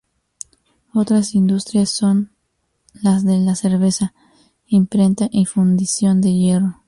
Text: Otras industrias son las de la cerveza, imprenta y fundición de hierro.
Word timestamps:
Otras 0.95 1.35
industrias 1.35 1.91
son 1.91 2.31
las 3.03 3.23
de 3.23 3.37
la 3.37 3.53
cerveza, 3.53 4.15
imprenta 4.65 5.29
y 5.31 5.45
fundición 5.45 6.21
de 6.21 6.33
hierro. 6.33 6.77